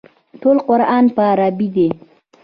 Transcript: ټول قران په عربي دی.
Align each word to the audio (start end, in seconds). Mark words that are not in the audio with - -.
ټول 0.41 0.57
قران 0.67 1.05
په 1.15 1.21
عربي 1.31 1.67
دی. 1.75 1.87